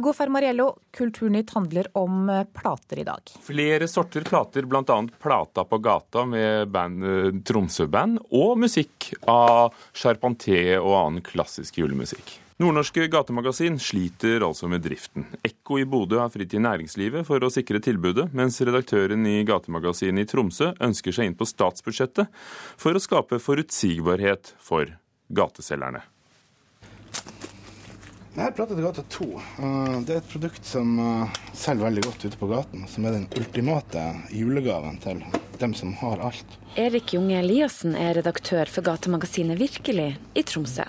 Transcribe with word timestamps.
Ugo 0.00 0.12
Fermariello, 0.16 0.78
Kulturnytt 0.96 1.50
handler 1.50 1.96
om 1.98 2.28
eh, 2.28 2.44
plater 2.44 2.98
i 2.98 3.04
dag. 3.04 3.20
Flere 3.42 3.88
sorter 3.88 4.24
plater, 4.24 4.62
bl.a. 4.62 5.08
Plata 5.22 5.64
på 5.64 5.78
gata 5.78 6.22
med 6.24 6.70
band, 6.72 7.04
eh, 7.04 7.26
Tromsø-band, 7.44 8.22
og 8.32 8.54
musikk 8.62 9.10
av 9.28 9.74
Charpentier 9.92 10.78
og 10.80 10.94
annen 11.02 11.24
klassisk 11.26 11.82
julemusikk. 11.82 12.32
Nordnorske 12.64 13.04
gatemagasin 13.12 13.76
sliter 13.76 14.40
altså 14.46 14.70
med 14.72 14.80
driften. 14.86 15.26
Ekko 15.44 15.82
i 15.82 15.84
Bodø 15.84 16.16
har 16.22 16.32
fritt 16.32 16.56
i 16.56 16.62
næringslivet 16.64 17.28
for 17.28 17.44
å 17.44 17.52
sikre 17.52 17.82
tilbudet, 17.84 18.30
mens 18.32 18.56
redaktøren 18.64 19.26
i 19.28 19.42
gatemagasinet 19.48 20.24
i 20.24 20.30
Tromsø 20.32 20.70
ønsker 20.80 21.12
seg 21.18 21.28
inn 21.28 21.36
på 21.36 21.48
statsbudsjettet 21.48 22.32
for 22.80 22.96
å 22.96 23.04
skape 23.04 23.36
forutsigbarhet 23.36 24.54
for 24.64 24.96
gateselgerne. 25.28 26.00
Jeg 28.30 28.44
har 28.44 28.52
pratet 28.54 28.78
til 28.78 28.84
gata 28.86 29.02
2. 29.10 29.26
Det 30.06 30.14
er 30.14 30.20
et 30.20 30.28
produkt 30.30 30.66
som 30.66 30.92
eh, 31.02 31.38
selger 31.50 31.88
veldig 31.88 32.04
godt 32.04 32.26
ute 32.28 32.38
på 32.38 32.48
gaten. 32.52 32.84
Som 32.86 33.08
er 33.08 33.16
den 33.16 33.26
ultimate 33.34 34.04
julegaven 34.30 35.00
til 35.02 35.24
dem 35.58 35.74
som 35.74 35.96
har 35.98 36.22
alt. 36.30 36.54
Erik 36.78 37.10
Junge 37.16 37.40
Eliassen 37.40 37.98
er 37.98 38.14
redaktør 38.20 38.70
for 38.70 38.86
gatemagasinet 38.86 39.58
Virkelig 39.58 40.12
i 40.38 40.46
Tromsø. 40.46 40.86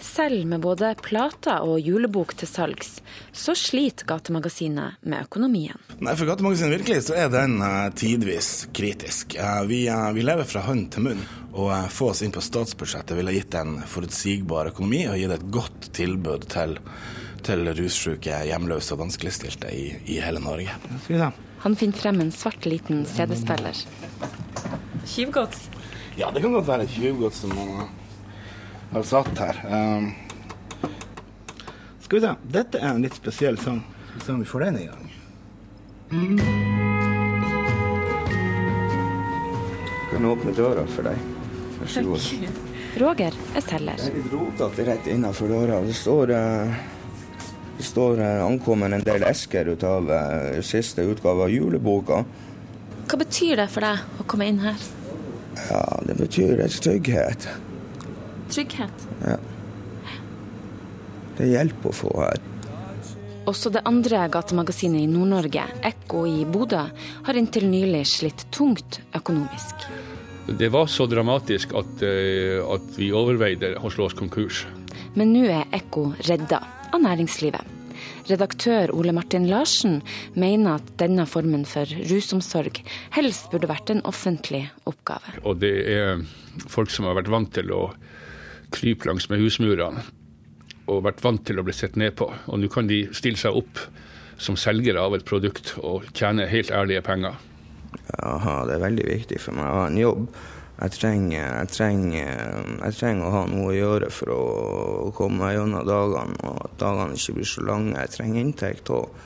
Selv 0.00 0.46
med 0.46 0.62
både 0.64 0.94
plater 1.02 1.60
og 1.60 1.80
julebok 1.84 2.32
til 2.40 2.48
salgs, 2.48 2.94
så 3.36 3.52
sliter 3.56 4.08
gatemagasinet 4.08 4.96
med 5.04 5.26
økonomien. 5.26 5.76
Nei, 6.00 6.14
For 6.16 6.28
gatemagasinet 6.28 6.78
virkelig 6.78 7.02
så 7.10 7.18
er 7.20 7.28
den 7.32 7.58
uh, 7.60 7.92
tidvis 7.92 8.70
kritisk. 8.76 9.36
Uh, 9.36 9.60
vi, 9.68 9.82
uh, 9.92 10.08
vi, 10.16 10.24
lever 10.24 10.48
fra 10.48 10.64
hånd 10.64 10.88
til 10.94 11.04
munn. 11.04 11.20
Å 11.52 11.68
få 11.92 12.14
oss 12.14 12.24
inn 12.24 12.32
på 12.32 12.40
statsbudsjettet 12.44 13.12
ville 13.18 13.34
gitt 13.36 13.56
en 13.60 13.80
forutsigbar 13.84 14.72
økonomi 14.72 15.04
og 15.10 15.20
gitt 15.20 15.36
et 15.36 15.46
godt 15.52 15.90
tilbud 15.98 16.48
til, 16.48 16.78
til 17.44 17.72
russyke, 17.76 18.40
hjemløse 18.48 18.96
og 18.96 19.04
vanskeligstilte 19.04 19.68
i, 19.74 19.86
i 20.16 20.20
hele 20.24 20.40
Norge. 20.40 20.80
Han 21.60 21.76
finner 21.76 22.00
frem 22.00 22.24
en 22.24 22.32
svart 22.32 22.64
liten 22.64 23.04
CD-spiller. 23.04 23.84
Tjuvgods? 25.04 25.66
Ja, 26.16 26.30
det 26.32 26.40
kan 26.40 26.54
godt 26.56 26.70
være 26.70 26.88
tjuvgods 26.88 27.44
som 27.44 27.52
man 27.56 27.90
har 28.92 29.02
satt 29.02 29.38
her. 29.38 29.60
Um, 29.70 30.12
skal 32.00 32.18
vi 32.18 32.26
se. 32.26 32.34
Dette 32.42 32.78
er 32.80 32.90
en 32.94 33.02
litt 33.04 33.14
spesiell 33.14 33.58
sang. 33.58 33.82
Skal 34.08 34.18
vi 34.18 34.24
se 34.24 34.32
om 34.32 34.40
vi 34.42 34.48
får 34.50 34.60
den 34.66 34.78
i 34.80 34.86
gang. 34.88 35.10
Jeg 40.10 40.16
kan 40.16 40.26
åpne 40.26 40.54
døra 40.56 40.86
for 40.90 41.06
deg. 41.06 41.16
Vær 41.78 41.92
så 41.94 42.02
god. 42.02 42.20
Roger 42.98 43.36
er 43.54 43.62
selger. 43.62 44.00
Det 44.00 44.08
er 44.10 44.16
litt 44.18 44.32
rotete 44.34 44.86
rett 44.88 45.06
innafor 45.12 45.54
døra. 45.54 45.78
Det 45.86 45.94
står, 45.94 46.34
uh, 46.34 46.74
det 47.78 47.86
står 47.86 48.18
uh, 48.18 48.42
ankommet 48.48 48.98
en 48.98 49.06
del 49.06 49.22
esker 49.30 49.70
ut 49.70 49.86
av 49.86 50.10
uh, 50.10 50.58
siste 50.66 51.06
utgave 51.06 51.46
av 51.46 51.54
juleboka. 51.54 52.24
Hva 53.06 53.22
betyr 53.22 53.62
det 53.62 53.70
for 53.70 53.86
deg 53.86 54.22
å 54.22 54.26
komme 54.26 54.50
inn 54.50 54.62
her? 54.66 54.78
Ja, 55.70 55.84
Det 56.06 56.18
betyr 56.18 56.66
et 56.66 56.82
trygghet. 56.82 57.46
Trygghet? 58.50 59.08
Ja. 59.24 59.36
Det 61.38 61.48
hjelper 61.48 61.92
å 61.92 61.96
få 61.96 62.10
her. 62.20 62.40
Også 63.48 63.70
det 63.72 63.80
andre 63.88 64.26
gatemagasinet 64.30 65.06
i 65.06 65.08
Nord-Norge, 65.10 65.64
Ekko 65.86 66.26
i 66.28 66.44
Bodø, 66.44 66.82
har 67.26 67.38
inntil 67.38 67.66
nylig 67.70 68.04
slitt 68.10 68.44
tungt 68.54 69.00
økonomisk. 69.16 69.86
Det 70.60 70.68
var 70.74 70.90
så 70.90 71.06
dramatisk 71.08 71.72
at, 71.78 72.04
at 72.04 72.92
vi 72.98 73.10
overveide 73.14 73.76
å 73.80 73.90
slå 73.92 74.10
oss 74.10 74.18
konkurs. 74.18 74.64
Men 75.16 75.32
nå 75.34 75.46
er 75.48 75.70
Ekko 75.74 76.10
redda 76.28 76.60
av 76.90 77.02
næringslivet. 77.02 77.76
Redaktør 78.30 78.92
Ole 78.94 79.14
Martin 79.16 79.48
Larsen 79.50 80.00
mener 80.38 80.78
at 80.78 80.92
denne 81.00 81.26
formen 81.28 81.64
for 81.68 81.88
rusomsorg 82.10 82.82
helst 83.16 83.50
burde 83.52 83.70
vært 83.70 83.90
en 83.94 84.04
offentlig 84.08 84.66
oppgave. 84.88 85.40
Og 85.42 85.58
det 85.62 85.74
er 85.90 86.22
folk 86.70 86.92
som 86.92 87.08
har 87.08 87.18
vært 87.18 87.32
vant 87.32 87.52
til 87.56 87.72
å 87.74 87.82
krype 88.74 89.08
langs 89.08 89.28
med 89.30 89.42
husmurene 89.42 90.04
og 90.90 91.04
vært 91.06 91.22
vant 91.22 91.42
til 91.46 91.60
å 91.60 91.64
bli 91.66 91.74
sett 91.76 91.98
ned 92.00 92.16
på. 92.18 92.26
Og 92.50 92.58
nå 92.58 92.70
kan 92.72 92.88
de 92.90 93.04
stille 93.14 93.38
seg 93.38 93.56
opp 93.60 93.82
som 94.40 94.56
selgere 94.58 95.02
av 95.02 95.14
et 95.14 95.26
produkt 95.28 95.74
og 95.78 96.08
tjene 96.16 96.48
helt 96.50 96.72
ærlige 96.74 97.04
penger. 97.06 97.36
Jaha, 98.16 98.64
det 98.66 98.76
er 98.76 98.86
veldig 98.86 99.06
viktig 99.06 99.38
for 99.42 99.58
meg 99.58 99.68
å 99.68 99.82
ha 99.82 99.84
en 99.90 100.00
jobb. 100.00 100.24
Jeg 100.80 100.94
trenger, 100.96 101.42
jeg, 101.44 101.68
trenger, 101.74 102.28
jeg 102.80 102.96
trenger, 102.96 103.26
å 103.26 103.32
ha 103.34 103.42
noe 103.50 103.68
å 103.68 103.76
gjøre 103.76 104.08
for 104.16 104.32
å 104.32 104.44
komme 105.16 105.42
meg 105.42 105.58
gjennom 105.58 105.84
dagene, 105.84 106.38
og 106.48 106.62
at 106.64 106.78
dagene 106.80 107.18
ikke 107.18 107.36
blir 107.36 107.50
så 107.50 107.64
lange. 107.68 107.92
Jeg 107.98 108.14
trenger 108.14 108.40
inntekt 108.40 108.92
òg, 108.96 109.18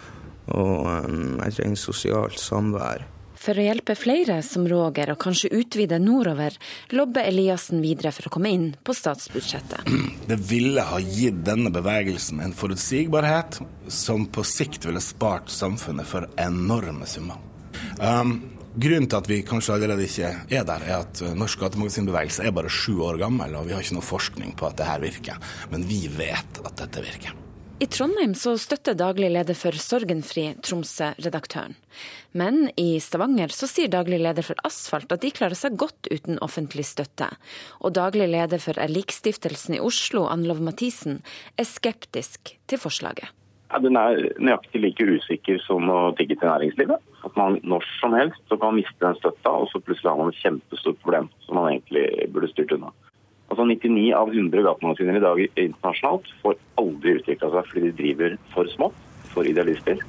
og 0.50 0.88
um, 1.06 1.36
jeg 1.44 1.56
trenger 1.60 1.80
sosialt 1.84 2.42
samvær. 2.42 3.06
For 3.44 3.60
å 3.60 3.64
hjelpe 3.66 3.92
flere 3.98 4.38
som 4.46 4.64
Roger, 4.68 5.10
og 5.12 5.20
kanskje 5.20 5.50
utvide 5.52 5.98
nordover, 6.00 6.54
lobber 6.96 7.28
Eliassen 7.28 7.82
videre 7.84 8.12
for 8.14 8.30
å 8.30 8.32
komme 8.32 8.52
inn 8.54 8.70
på 8.80 8.96
statsbudsjettet. 8.96 9.90
Det 10.30 10.38
ville 10.48 10.80
ha 10.88 11.00
gitt 11.02 11.42
denne 11.44 11.72
bevegelsen 11.74 12.40
en 12.40 12.56
forutsigbarhet 12.56 13.60
som 13.92 14.24
på 14.32 14.46
sikt 14.48 14.88
ville 14.88 15.02
spart 15.04 15.52
samfunnet 15.52 16.08
for 16.08 16.28
enorme 16.40 17.08
summer. 17.10 17.36
Um, 18.00 18.38
Grunnen 18.74 19.06
til 19.06 19.20
at 19.20 19.28
vi 19.30 19.36
kanskje 19.46 19.76
allerede 19.76 20.02
ikke 20.08 20.32
er 20.50 20.64
der, 20.66 20.82
er 20.82 21.04
at 21.04 21.20
norsk 21.38 21.60
gatemagasinbevegelse 21.62 22.42
er 22.42 22.56
bare 22.56 22.72
sju 22.72 23.04
år 23.06 23.20
gammel, 23.20 23.54
og 23.54 23.68
vi 23.68 23.76
har 23.76 23.84
ikke 23.84 24.00
noe 24.00 24.08
forskning 24.08 24.56
på 24.58 24.66
at 24.66 24.80
dette 24.80 24.98
virker. 25.04 25.54
Men 25.70 25.86
vi 25.86 26.00
vet 26.10 26.58
at 26.64 26.74
dette 26.82 27.04
virker. 27.06 27.43
I 27.82 27.86
Trondheim 27.90 28.36
så 28.38 28.52
støtter 28.54 28.94
daglig 28.94 29.32
leder 29.34 29.56
for 29.58 29.74
Sorgenfri 29.74 30.44
Tromsø 30.62 31.08
redaktøren. 31.24 31.74
Men 32.30 32.68
i 32.78 33.00
Stavanger 33.02 33.50
så 33.50 33.66
sier 33.66 33.90
daglig 33.90 34.20
leder 34.22 34.46
for 34.46 34.60
Asfalt 34.62 35.10
at 35.10 35.24
de 35.24 35.32
klarer 35.34 35.58
seg 35.58 35.74
godt 35.82 36.06
uten 36.12 36.38
offentlig 36.44 36.84
støtte. 36.86 37.32
Og 37.82 37.96
daglig 37.98 38.28
leder 38.30 38.62
for 38.62 38.78
Erlikstiftelsen 38.78 39.74
i 39.74 39.80
Oslo, 39.82 40.22
Ann-Lov 40.30 40.62
Mathisen, 40.62 41.18
er 41.58 41.66
skeptisk 41.66 42.54
til 42.70 42.78
forslaget. 42.78 43.34
Ja, 43.72 43.80
den 43.82 43.98
er 43.98 44.22
nøyaktig 44.38 44.78
like 44.78 45.08
usikker 45.10 45.58
som 45.66 45.90
å 45.90 46.12
tigge 46.14 46.38
til 46.38 46.46
næringslivet. 46.46 47.02
At 47.26 47.34
man 47.34 47.58
når 47.66 47.82
som 47.98 48.14
helst 48.14 48.38
så 48.46 48.60
kan 48.62 48.78
miste 48.78 49.02
den 49.02 49.18
støtta, 49.18 49.50
og 49.50 49.66
så 49.72 49.82
plutselig 49.82 50.12
har 50.12 50.22
man 50.22 50.30
et 50.30 50.44
kjempestort 50.44 51.02
problem 51.02 51.26
som 51.42 51.58
man 51.58 51.72
egentlig 51.72 52.30
burde 52.30 52.54
styrt 52.54 52.78
unna. 52.78 52.94
Altså 53.54 53.68
99 53.70 54.08
av 54.18 54.32
100 54.34 54.64
gatemagasiner 54.66 55.14
i 55.14 55.20
dag 55.22 55.40
internasjonalt 55.46 56.24
får 56.40 56.56
aldri 56.80 57.12
utvikla 57.20 57.52
seg 57.52 57.68
fordi 57.70 57.82
de 57.84 57.92
driver 58.00 58.32
for 58.50 58.70
smått, 58.72 58.96
for 59.30 59.46
idealister 59.46 60.00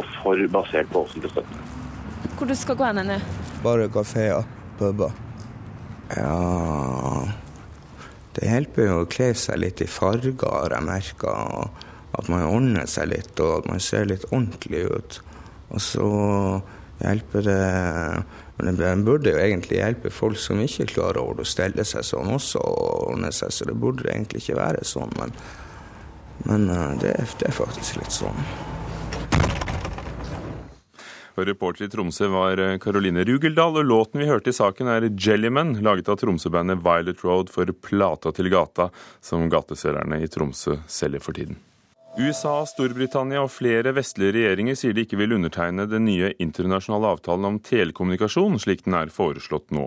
og 0.00 0.06
for 0.22 0.40
basert 0.54 0.88
på 0.94 1.02
offentlig 1.04 1.28
støtte. 1.34 1.58
Hvor 2.38 2.48
du 2.48 2.54
skal 2.56 2.78
gå 2.80 2.86
hen 2.88 3.02
nå? 3.10 3.18
Bare 3.60 3.90
kafeer, 3.92 4.48
puber. 4.80 5.12
Ja 6.16 7.28
Det 8.38 8.48
hjelper 8.48 8.88
jo 8.88 8.96
å 9.02 9.10
kle 9.12 9.28
seg 9.36 9.60
litt 9.60 9.84
i 9.84 9.90
farger, 9.90 10.72
jeg 10.72 10.88
merker. 10.88 11.68
At 12.16 12.32
man 12.32 12.48
ordner 12.48 12.88
seg 12.88 13.10
litt, 13.12 13.34
og 13.36 13.58
at 13.58 13.68
man 13.68 13.84
ser 13.84 14.08
litt 14.08 14.24
ordentlig 14.30 14.86
ut. 14.88 15.20
Og 15.74 15.84
så 15.84 16.08
hjelper 17.02 17.50
det 17.52 17.62
men 18.58 18.76
den 18.76 19.04
burde 19.06 19.30
jo 19.30 19.38
egentlig 19.38 19.78
hjelpe 19.78 20.10
folk 20.10 20.38
som 20.40 20.58
ikke 20.62 20.88
klarer 20.90 21.22
å 21.22 21.46
stelle 21.46 21.84
seg 21.86 22.06
sånn 22.06 22.32
også, 22.34 22.58
og 22.58 23.26
så 23.30 23.68
det 23.68 23.76
burde 23.78 24.10
egentlig 24.10 24.42
ikke 24.42 24.58
være 24.58 24.86
sånn. 24.86 25.12
Men, 25.18 25.34
men 26.48 26.66
eh, 26.74 26.96
det, 27.02 27.14
det, 27.38 27.50
er 27.50 27.54
faktisk 27.54 28.00
litt 28.00 28.14
sånn. 28.14 28.42
Og 31.38 31.46
reporter 31.46 31.86
i 31.86 31.90
Tromsø 31.92 32.26
var 32.34 32.58
Karoline 32.82 33.22
eh, 33.22 33.28
Rugeldal, 33.30 33.78
og 33.78 33.86
låten 33.86 34.24
vi 34.24 34.26
hørte 34.26 34.50
i 34.50 34.58
saken 34.58 34.90
er 34.90 35.06
'Jellyman', 35.06 35.76
laget 35.86 36.10
av 36.10 36.18
Tromsø-bandet 36.18 36.82
Violet 36.82 37.22
Road 37.22 37.54
for 37.54 37.70
Plata 37.70 38.34
til 38.34 38.50
gata, 38.50 38.90
som 39.22 39.46
gateselgerne 39.46 40.18
i 40.18 40.26
Tromsø 40.26 40.80
selger 40.90 41.22
for 41.22 41.38
tiden. 41.38 41.62
USA, 42.18 42.64
Storbritannia 42.66 43.44
og 43.44 43.52
flere 43.54 43.92
vestlige 43.94 44.32
regjeringer 44.34 44.74
sier 44.74 44.94
de 44.96 45.04
ikke 45.06 45.20
vil 45.20 45.36
undertegne 45.36 45.84
den 45.86 46.02
nye 46.08 46.32
internasjonale 46.42 47.12
avtalen 47.14 47.46
om 47.46 47.58
telekommunikasjon, 47.62 48.56
slik 48.58 48.82
den 48.88 48.96
er 48.98 49.12
foreslått 49.14 49.70
nå. 49.74 49.84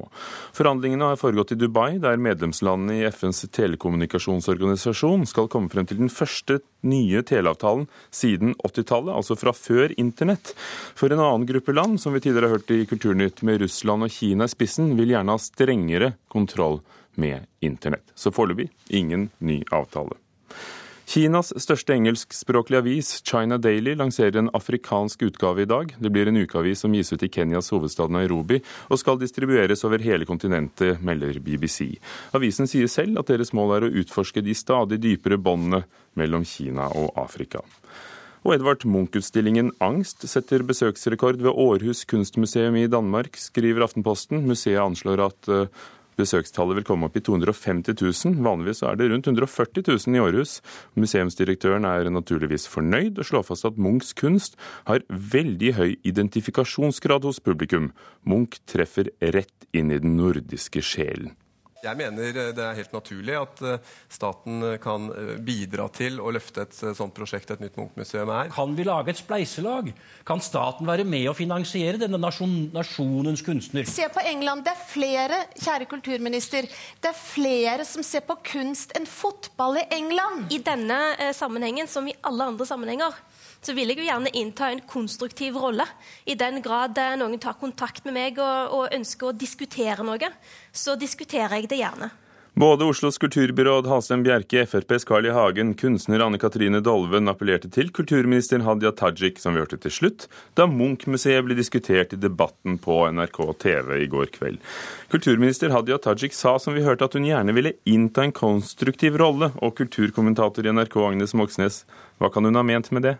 Forhandlingene 0.55 1.09
har 1.11 1.19
foregått 1.19 1.51
i 1.51 1.57
Dubai, 1.59 1.97
der 1.99 2.21
medlemslandene 2.23 3.01
i 3.01 3.09
FNs 3.11 3.43
telekommunikasjonsorganisasjon 3.51 5.27
skal 5.27 5.51
komme 5.51 5.73
frem 5.73 5.89
til 5.89 5.99
den 5.99 6.13
første 6.13 6.61
nye 6.87 7.19
teleavtalen 7.27 7.89
siden 8.15 8.55
80-tallet, 8.63 9.11
altså 9.11 9.35
fra 9.35 9.51
før 9.51 9.91
internett. 9.99 10.55
For 10.95 11.11
en 11.11 11.19
annen 11.19 11.49
gruppe 11.51 11.75
land, 11.75 11.99
som 11.99 12.15
vi 12.15 12.23
tidligere 12.23 12.47
har 12.47 12.61
hørt 12.61 12.71
i 12.71 12.87
Kulturnytt, 12.87 13.43
med 13.43 13.59
Russland 13.65 14.07
og 14.07 14.15
Kina 14.15 14.47
i 14.47 14.55
spissen, 14.55 14.95
vil 14.95 15.11
gjerne 15.17 15.35
ha 15.35 15.47
strengere 15.51 16.13
kontroll 16.31 16.79
med 17.19 17.43
internett. 17.59 18.07
Så 18.15 18.31
foreløpig 18.31 18.71
ingen 18.87 19.33
ny 19.43 19.65
avtale. 19.67 20.15
Kinas 21.11 21.49
største 21.59 21.91
engelskspråklige 21.91 22.79
avis, 22.79 23.07
China 23.27 23.57
Daily, 23.59 23.97
lanserer 23.99 24.37
en 24.39 24.51
afrikansk 24.55 25.25
utgave 25.27 25.65
i 25.65 25.67
dag. 25.67 25.89
Det 25.99 26.07
blir 26.13 26.29
en 26.31 26.39
ukeavis 26.39 26.85
som 26.85 26.93
gis 26.95 27.11
ut 27.11 27.25
i 27.25 27.27
Kenyas 27.27 27.67
hovedstad 27.73 28.13
Nairobi, 28.15 28.61
og 28.87 29.01
skal 29.01 29.19
distribueres 29.19 29.83
over 29.83 29.99
hele 29.99 30.23
kontinentet, 30.29 31.03
melder 31.03 31.41
BBC. 31.43 31.97
Avisen 32.31 32.69
sier 32.71 32.87
selv 32.87 33.19
at 33.19 33.27
deres 33.27 33.51
mål 33.51 33.75
er 33.75 33.89
å 33.89 33.91
utforske 34.05 34.39
de 34.45 34.55
stadig 34.55 35.01
dypere 35.03 35.35
båndene 35.35 35.83
mellom 36.15 36.47
Kina 36.47 36.87
og 36.95 37.11
Afrika. 37.19 37.59
Og 38.47 38.55
Edvard 38.55 38.87
Munch-utstillingen 38.87 39.75
'Angst' 39.83 40.23
setter 40.31 40.63
besøksrekord 40.63 41.43
ved 41.43 41.51
Århus 41.51 42.05
kunstmuseum 42.07 42.79
i 42.79 42.87
Danmark, 42.87 43.35
skriver 43.35 43.83
Aftenposten. 43.83 44.47
Museet 44.47 44.79
anslår 44.79 45.27
at 45.27 45.51
eh, 45.51 45.67
besøkstallet 46.19 46.79
vil 46.79 46.87
komme 46.87 47.07
opp 47.07 47.17
i 47.17 47.23
250 47.25 47.95
000. 47.99 48.39
Vanligvis 48.45 48.83
er 48.87 48.99
det 48.99 49.09
rundt 49.11 49.29
140 49.29 49.83
000 49.87 50.17
i 50.17 50.23
Århus. 50.23 50.57
Museumsdirektøren 50.99 51.87
er 51.87 52.11
naturligvis 52.13 52.67
fornøyd 52.71 53.19
og 53.19 53.27
slår 53.27 53.47
fast 53.49 53.67
at 53.69 53.79
Munchs 53.81 54.15
kunst 54.17 54.57
har 54.89 55.05
veldig 55.09 55.75
høy 55.79 55.91
identifikasjonsgrad 56.07 57.27
hos 57.27 57.41
publikum. 57.43 57.91
Munch 58.27 58.61
treffer 58.69 59.11
rett 59.33 59.69
inn 59.73 59.91
i 59.91 60.01
den 60.01 60.17
nordiske 60.19 60.83
sjelen. 60.85 61.35
Jeg 61.81 61.97
mener 61.97 62.29
eh, 62.29 62.51
det 62.53 62.61
er 62.61 62.77
helt 62.77 62.93
naturlig 62.93 63.35
at 63.39 63.61
eh, 63.65 63.93
staten 64.11 64.61
eh, 64.67 64.77
kan 64.81 65.09
bidra 65.41 65.87
til 65.93 66.19
å 66.21 66.31
løfte 66.33 66.65
et 66.67 66.75
sånt 66.97 67.15
prosjekt 67.17 67.53
et 67.53 67.63
nytt 67.63 67.77
Munch-museum 67.79 68.29
er. 68.35 68.51
Kan 68.53 68.75
vi 68.77 68.85
lage 68.85 69.13
et 69.13 69.21
spleiselag? 69.21 69.89
Kan 70.27 70.43
staten 70.45 70.89
være 70.89 71.05
med 71.07 71.29
å 71.31 71.35
finansiere 71.37 72.01
denne 72.01 72.19
nasjon, 72.21 72.69
nasjonens 72.75 73.41
kunstner? 73.45 73.89
Se 73.89 74.05
på 74.13 74.21
England. 74.29 74.65
Det 74.67 74.75
er 74.75 74.85
flere 74.91 75.41
kjære 75.57 75.89
kulturminister, 75.89 76.69
det 77.01 77.09
er 77.09 77.17
flere 77.17 77.87
som 77.87 78.05
ser 78.05 78.25
på 78.27 78.37
kunst 78.51 78.93
enn 78.97 79.09
fotball 79.09 79.81
i 79.81 79.87
England. 79.97 80.53
I 80.53 80.61
denne 80.61 81.01
eh, 81.17 81.33
sammenhengen, 81.35 81.89
som 81.89 82.05
i 82.07 82.17
alle 82.27 82.51
andre 82.53 82.67
sammenhenger, 82.69 83.17
så 83.61 83.75
vil 83.77 83.93
jeg 83.93 84.01
jo 84.01 84.07
gjerne 84.07 84.33
innta 84.37 84.71
en 84.71 84.81
konstruktiv 84.89 85.57
rolle. 85.61 85.85
I 86.25 86.35
den 86.35 86.61
grad 86.65 86.97
noen 87.21 87.37
tar 87.41 87.59
kontakt 87.61 88.05
med 88.07 88.17
meg 88.17 88.41
og, 88.41 88.73
og 88.77 88.95
ønsker 88.97 89.29
å 89.29 89.37
diskutere 89.37 90.05
noe, 90.05 90.31
så 90.73 90.97
diskuterer 90.97 91.59
jeg 91.59 91.69
det 91.69 91.81
gjerne. 91.83 92.09
Både 92.53 92.85
Oslos 92.85 93.17
kulturbyråd 93.17 93.87
Halstein 93.87 94.23
Bjerke, 94.23 94.65
FrPs 94.65 95.05
Carl 95.05 95.25
I. 95.25 95.29
Hagen, 95.29 95.73
kunstner 95.73 96.19
Anne 96.19 96.37
Katrine 96.37 96.81
Dolven 96.83 97.31
appellerte 97.31 97.69
til 97.71 97.93
kulturminister 97.95 98.59
Hadia 98.65 98.91
Tajik, 98.91 99.39
som 99.39 99.55
vi 99.55 99.61
hørte 99.63 99.79
til 99.79 99.93
slutt, 99.95 100.25
da 100.59 100.65
Munch-museet 100.67 101.45
ble 101.47 101.55
diskutert 101.55 102.11
i 102.11 102.19
debatten 102.19 102.75
på 102.83 102.97
NRK 103.15 103.39
TV 103.63 104.01
i 104.03 104.09
går 104.11 104.33
kveld. 104.35 104.59
Kulturminister 105.15 105.71
Hadia 105.71 105.95
Tajik 106.03 106.35
sa 106.35 106.57
som 106.59 106.75
vi 106.75 106.83
hørte 106.83 107.07
at 107.07 107.15
hun 107.15 107.29
gjerne 107.29 107.55
ville 107.55 107.71
innta 107.87 108.27
en 108.27 108.35
konstruktiv 108.35 109.15
rolle, 109.23 109.53
og 109.63 109.77
kulturkommentator 109.79 110.67
i 110.67 110.75
NRK 110.75 110.99
Agnes 111.07 111.37
Moxnes, 111.39 111.85
hva 112.19 112.33
kan 112.35 112.43
hun 112.43 112.59
ha 112.59 112.67
ment 112.67 112.91
med 112.91 113.07
det? 113.07 113.15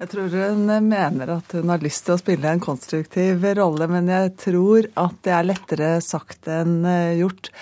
Jeg 0.00 0.14
tror 0.16 0.32
hun 0.32 0.66
mener 0.88 1.36
at 1.36 1.52
hun 1.54 1.68
har 1.70 1.84
lyst 1.84 2.08
til 2.08 2.16
å 2.16 2.18
spille 2.24 2.56
en 2.56 2.64
konstruktiv 2.64 3.44
rolle, 3.60 3.86
men 3.86 4.08
jeg 4.10 4.32
tror 4.48 4.88
at 4.98 5.20
det 5.22 5.36
er 5.36 5.48
lettere 5.52 5.94
sagt 6.02 6.48
enn 6.50 6.80
eh, 6.88 7.20
gjort. 7.20 7.52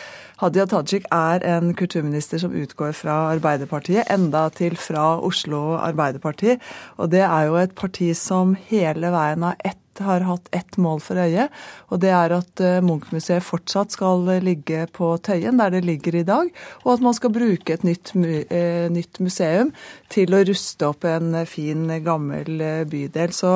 Hadia 0.41 0.65
Tajik 0.65 1.05
er 1.13 1.43
en 1.45 1.75
kulturminister 1.77 2.41
som 2.41 2.55
utgår 2.57 2.95
fra 2.97 3.17
Arbeiderpartiet, 3.35 4.09
enda 4.09 4.47
til 4.57 4.79
fra 4.81 5.19
Oslo 5.21 5.75
Arbeiderparti. 5.77 6.55
Og 6.97 7.11
det 7.13 7.21
er 7.27 7.51
jo 7.51 7.59
et 7.61 7.75
parti 7.77 8.09
som 8.17 8.55
hele 8.71 9.13
veien 9.13 9.45
har 9.45 9.61
ett 9.61 9.77
har 10.01 10.25
hatt 10.25 10.49
ett 10.57 10.79
mål 10.81 11.01
for 11.05 11.19
øye, 11.21 11.49
og 11.91 12.01
det 12.01 12.13
er 12.15 12.33
at 12.33 12.63
eh, 12.65 12.79
Munch-museet 12.85 13.45
fortsatt 13.45 13.93
skal 13.93 14.23
ligge 14.41 14.87
på 14.97 15.11
Tøyen, 15.21 15.59
der 15.61 15.75
det 15.75 15.83
ligger 15.85 16.17
i 16.17 16.25
dag, 16.25 16.49
og 16.85 16.93
at 16.95 17.05
man 17.05 17.17
skal 17.17 17.35
bruke 17.35 17.75
et 17.75 17.85
nytt, 17.85 18.15
eh, 18.17 18.87
nytt 18.89 19.21
museum 19.21 19.75
til 20.11 20.35
å 20.35 20.43
ruste 20.47 20.89
opp 20.89 21.07
en 21.09 21.35
fin, 21.49 21.87
gammel 22.05 22.61
eh, 22.65 22.83
bydel. 22.89 23.33
Så 23.35 23.53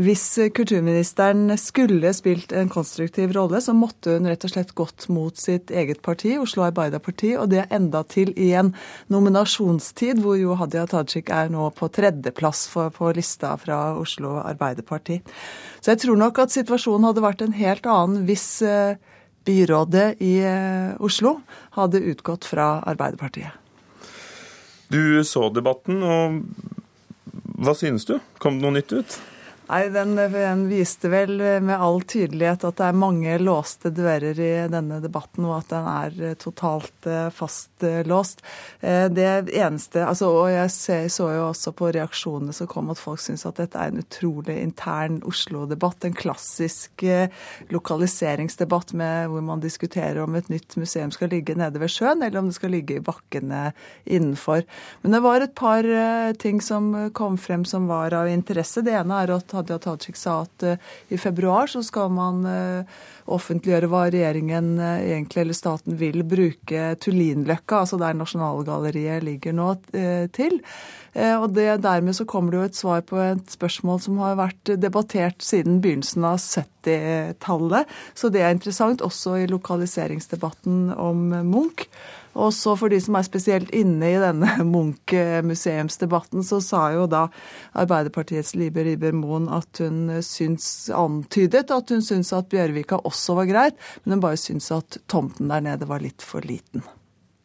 hvis 0.00 0.26
kulturministeren 0.56 1.54
skulle 1.60 2.12
spilt 2.16 2.52
en 2.56 2.70
konstruktiv 2.72 3.34
rolle, 3.36 3.60
så 3.62 3.76
måtte 3.76 4.16
hun 4.16 4.28
rett 4.30 4.44
og 4.46 4.54
slett 4.54 4.74
gått 4.76 5.08
mot 5.12 5.38
sitt 5.38 5.70
eget 5.70 6.02
parti, 6.04 6.34
Oslo 6.40 6.66
Arbeiderparti, 6.66 7.34
og 7.38 7.50
det 7.54 7.68
enda 7.74 8.02
til 8.10 8.34
i 8.34 8.50
en 8.58 8.74
nominasjonstid 9.12 10.22
hvor 10.24 10.38
jo 10.40 10.58
Hadia 10.58 10.86
Tajik 10.90 11.30
er 11.34 11.52
nå 11.54 11.70
på 11.78 11.88
tredjeplass 11.94 12.66
på 12.74 13.14
lista 13.16 13.54
fra 13.60 13.80
Oslo 14.00 14.38
Arbeiderparti. 14.42 15.20
Så 15.80 15.94
jeg 15.94 16.04
tror 16.04 16.20
nok 16.20 16.38
at 16.42 16.54
situasjonen 16.54 17.10
hadde 17.10 17.24
vært 17.24 17.44
en 17.44 17.58
helt 17.58 17.86
annen 17.90 18.24
hvis 18.28 18.48
eh, 18.66 18.96
byrådet 19.44 20.06
i 20.24 20.38
eh, 20.44 20.94
Oslo 21.04 21.38
hadde 21.76 22.02
utgått 22.12 22.48
fra 22.48 22.78
Arbeiderpartiet. 22.88 23.63
Du 24.94 25.24
så 25.26 25.48
debatten, 25.50 26.02
og 26.06 26.42
hva 27.64 27.74
synes 27.74 28.06
du? 28.06 28.18
Kom 28.38 28.60
det 28.60 28.66
noe 28.66 28.76
nytt 28.78 28.94
ut? 28.94 29.16
Nei, 29.64 29.88
den, 29.88 30.16
den, 30.16 30.66
viste 30.68 31.08
vel 31.08 31.38
med 31.64 31.78
all 31.80 32.02
tydelighet 32.04 32.66
at 32.68 32.76
det 32.76 32.84
er 32.84 32.96
mange 33.00 33.36
låste 33.40 33.88
dører 33.96 34.36
i 34.36 34.50
denne 34.68 34.98
debatten, 35.00 35.46
og 35.48 35.54
at 35.56 35.70
den 35.72 35.86
er 35.88 36.34
totalt 36.36 37.08
eh, 37.08 37.30
fastlåst. 37.32 38.42
Eh, 38.84 39.06
det 39.08 39.48
eneste 39.56 40.02
altså, 40.04 40.28
Og 40.28 40.50
jeg 40.52 41.08
så 41.12 41.30
jo 41.32 41.46
også 41.46 41.72
på 41.78 41.88
reaksjonene 41.96 42.52
som 42.52 42.68
kom, 42.68 42.90
at 42.92 43.00
folk 43.00 43.22
syns 43.24 43.46
at 43.48 43.62
dette 43.62 43.80
er 43.80 43.92
en 43.92 44.02
utrolig 44.02 44.58
intern 44.60 45.22
Oslo-debatt. 45.24 46.04
En 46.04 46.18
klassisk 46.18 47.06
eh, 47.08 47.32
lokaliseringsdebatt 47.72 48.92
med, 48.92 49.30
hvor 49.32 49.46
man 49.48 49.64
diskuterer 49.64 50.20
om 50.26 50.36
et 50.36 50.52
nytt 50.52 50.76
museum 50.76 51.14
skal 51.14 51.32
ligge 51.32 51.56
nede 51.56 51.80
ved 51.80 51.94
sjøen, 51.94 52.20
eller 52.20 52.42
om 52.42 52.52
det 52.52 52.58
skal 52.58 52.74
ligge 52.76 52.98
i 52.98 53.04
bakkene 53.04 53.70
innenfor. 54.04 54.68
Men 55.00 55.16
det 55.16 55.24
var 55.24 55.40
et 55.40 55.56
par 55.56 55.88
ting 56.36 56.60
som 56.60 56.92
kom 57.16 57.40
frem 57.40 57.64
som 57.64 57.88
var 57.88 58.12
av 58.12 58.28
interesse. 58.28 58.84
Det 58.84 58.92
ene 59.00 59.24
er 59.24 59.32
at 59.38 59.53
Hadia 59.54 59.78
Tajik 59.78 60.18
sa 60.18 60.42
at 60.44 60.66
uh, 60.66 60.76
i 61.08 61.18
februar 61.20 61.70
så 61.70 61.82
skal 61.82 62.10
man 62.10 62.44
uh, 62.46 62.84
offentliggjøre 63.32 63.88
hva 63.92 64.06
regjeringen 64.12 64.74
uh, 64.80 64.98
egentlig, 64.98 65.44
eller 65.44 65.58
staten, 65.58 65.96
vil 66.00 66.24
bruke 66.28 66.90
Tullinløkka, 67.02 67.84
altså 67.84 68.00
der 68.00 68.18
Nasjonalgalleriet 68.18 69.24
ligger 69.24 69.56
nå, 69.56 69.70
til. 70.34 70.60
Og 71.14 71.44
det, 71.54 71.68
Dermed 71.84 72.16
så 72.16 72.24
kommer 72.26 72.50
det 72.50 72.58
jo 72.58 72.66
et 72.66 72.78
svar 72.78 73.04
på 73.06 73.20
et 73.22 73.52
spørsmål 73.54 74.00
som 74.02 74.16
har 74.18 74.34
vært 74.40 74.72
debattert 74.82 75.44
siden 75.46 75.76
begynnelsen 75.84 76.26
av 76.26 76.40
70-tallet. 76.42 77.92
Så 78.18 78.32
det 78.34 78.42
er 78.42 78.56
interessant, 78.56 79.04
også 79.04 79.36
i 79.44 79.46
lokaliseringsdebatten 79.52 80.88
om 80.98 81.28
Munch. 81.46 81.86
Og 82.34 82.50
så 82.54 82.74
for 82.78 82.90
de 82.90 82.98
som 83.02 83.14
er 83.18 83.26
spesielt 83.26 83.70
inne 83.74 84.10
i 84.10 84.18
denne 84.20 84.50
Munch-museumsdebatten, 84.74 86.42
så 86.46 86.60
sa 86.64 86.88
jo 86.94 87.06
da 87.10 87.28
Arbeiderpartiets 87.78 88.54
Libe 88.58 88.84
Riiber 88.86 89.14
Moen 89.16 89.46
at 89.54 89.82
hun 89.82 90.10
syns, 90.26 90.90
antydet 90.94 91.70
at 91.74 91.94
hun 91.94 92.02
syns 92.04 92.32
at 92.34 92.50
Bjørvika 92.50 92.98
også 93.02 93.13
var 93.38 93.48
greit, 93.50 93.80
men 94.04 94.16
hun 94.16 94.24
bare 94.24 94.40
syntes 94.40 94.70
at 94.74 94.98
tomten 95.10 95.50
der 95.52 95.64
nede 95.64 95.88
var 95.90 96.04
litt 96.04 96.24
for 96.24 96.44
liten. 96.46 96.84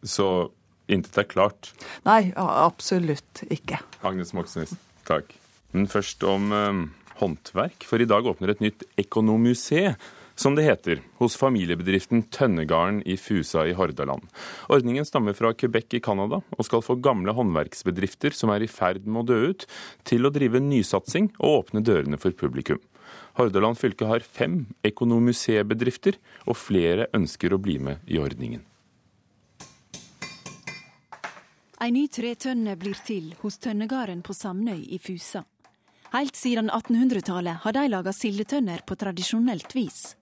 Så 0.04 0.50
intet 0.90 1.18
er 1.22 1.28
klart? 1.30 1.74
Nei, 2.08 2.32
absolutt 2.36 3.44
ikke. 3.52 3.82
Agnes 4.06 4.34
Moxnes, 4.38 4.74
takk. 5.10 5.34
Men 5.76 5.90
først 5.92 6.24
om 6.26 6.54
eh, 6.56 6.86
håndverk, 7.20 7.86
for 7.86 8.02
i 8.02 8.10
dag 8.10 8.26
åpner 8.30 8.56
et 8.56 8.64
nytt 8.64 8.88
Ekonomuseet 8.98 10.00
som 10.40 10.56
det 10.56 10.64
heter, 10.64 11.02
hos 11.20 11.36
familiebedriften 11.36 12.22
Tønnegarden 12.32 13.02
i 13.04 13.18
Fusa 13.20 13.66
i 13.68 13.74
Hordaland. 13.76 14.24
Ordningen 14.72 15.08
stammer 15.08 15.36
fra 15.36 15.52
Quebec 15.52 15.98
i 15.98 16.02
Canada, 16.04 16.40
og 16.56 16.68
skal 16.68 16.84
få 16.86 16.96
gamle 17.04 17.34
håndverksbedrifter 17.36 18.36
som 18.36 18.54
er 18.54 18.64
i 18.64 18.72
ferd 18.72 19.04
med 19.04 19.26
å 19.26 19.28
dø 19.34 19.40
ut, 19.52 19.68
til 20.08 20.24
å 20.24 20.32
drive 20.32 20.62
nysatsing 20.64 21.34
og 21.42 21.58
åpne 21.58 21.84
dørene 21.84 22.20
for 22.22 22.36
publikum. 22.40 22.80
Hordaland 23.40 23.78
fylke 23.80 24.08
har 24.10 24.20
fem 24.20 24.66
ekonomuseebedrifter, 24.84 26.18
og 26.44 26.58
flere 26.60 27.08
ønsker 27.16 27.54
å 27.56 27.62
bli 27.62 27.78
med 27.80 28.04
i 28.12 28.20
ordningen. 28.20 28.66
Ei 31.80 31.94
ny 31.96 32.10
tretønne 32.12 32.74
blir 32.76 33.00
til 33.08 33.30
hos 33.40 33.56
Tønnegarden 33.64 34.20
på 34.28 34.36
Samnøy 34.36 34.82
i 34.92 35.00
Fusa. 35.00 35.46
Helt 36.12 36.36
siden 36.36 36.68
1800-tallet 36.68 37.62
har 37.64 37.76
de 37.78 37.86
laga 37.88 38.12
sildetønner 38.12 38.84
på 38.84 38.98
tradisjonelt 39.00 39.72
vis. 39.78 40.18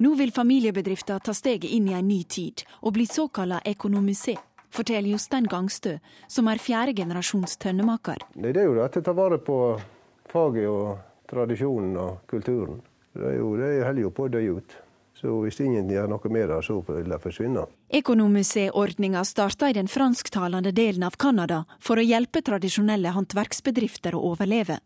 Nå 0.00 0.14
vil 0.16 0.32
familiebedrifter 0.32 1.20
ta 1.20 1.34
steget 1.36 1.68
inn 1.68 1.90
i 1.90 1.96
en 1.98 2.08
ny 2.08 2.22
tid 2.24 2.62
og 2.80 2.94
bli 2.96 3.04
såkalla 3.10 3.58
ekonomusé, 3.66 4.38
forteller 4.72 5.10
Jostein 5.10 5.50
Gangstø, 5.50 5.98
som 6.30 6.48
er 6.48 6.62
fjerde 6.62 6.94
generasjons 6.96 7.58
tønnemaker. 7.60 8.24
Det 8.32 8.56
er 8.56 8.70
jo 8.70 8.80
at 8.86 8.96
jeg 8.96 9.04
tar 9.04 9.18
vare 9.18 9.42
på 9.42 9.58
faget 10.32 10.70
og 10.70 10.96
tradisjonen 11.30 11.96
og 12.00 12.26
kulturen. 12.30 12.82
Det, 13.12 13.24
er 13.24 13.38
jo, 13.40 13.54
det 13.58 13.72
holder 13.84 14.04
jo 14.04 14.12
på 14.14 14.28
å 14.28 14.32
dø 14.32 14.42
ut. 14.58 14.76
Så 15.18 15.32
hvis 15.42 15.58
ingen 15.60 15.88
gjør 15.90 16.06
noe 16.12 16.30
med 16.30 16.46
det, 16.46 16.60
så 16.62 16.76
vil 16.86 17.10
det 17.10 17.18
forsvinne. 17.18 17.64
Ekonomuseordninga 17.90 19.24
starta 19.26 19.70
i 19.70 19.74
den 19.74 19.88
fransktalende 19.90 20.70
delen 20.70 21.02
av 21.02 21.16
Canada 21.18 21.64
for 21.82 21.98
å 21.98 22.04
hjelpe 22.06 22.42
tradisjonelle 22.46 23.10
håndverksbedrifter 23.16 24.14
å 24.14 24.22
overleve. 24.30 24.78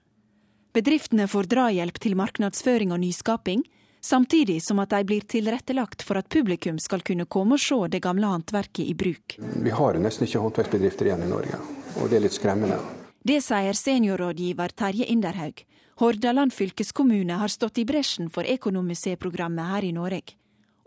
Bedriftene 0.73 1.27
får 1.29 1.51
drahjelp 1.53 2.01
til 2.01 2.17
markedsføring 2.17 2.95
og 2.97 3.03
nyskaping, 3.03 3.67
samtidig 4.01 4.63
som 4.65 4.81
at 4.81 4.95
de 4.95 5.03
blir 5.05 5.27
tilrettelagt 5.29 6.01
for 6.03 6.17
at 6.17 6.31
publikum 6.33 6.79
skal 6.81 7.05
kunne 7.05 7.29
komme 7.29 7.59
og 7.59 7.61
se 7.61 7.77
det 7.93 8.01
gamle 8.01 8.33
håndverket 8.33 8.89
i 8.89 8.95
bruk. 8.97 9.37
Vi 9.37 9.77
har 9.77 10.01
nesten 10.01 10.25
ikke 10.25 10.41
håndverksbedrifter 10.47 11.11
igjen 11.11 11.27
i 11.27 11.29
Norge, 11.29 11.61
og 12.01 12.09
det 12.09 12.19
er 12.19 12.25
litt 12.25 12.39
skremmende. 12.41 12.81
Det 13.21 13.37
sier 13.45 13.77
seniorrådgiver 13.77 14.73
Terje 14.81 15.13
Inderhaug. 15.13 15.61
Hordaland 16.03 16.53
fylkeskommune 16.53 17.33
har 17.33 17.49
stått 17.49 17.79
i 17.79 17.85
bresjen 17.87 18.27
for 18.31 18.43
Ekonomuseprogrammet 18.43 19.69
her 19.71 19.85
i 19.87 19.93
Norge. 19.95 20.35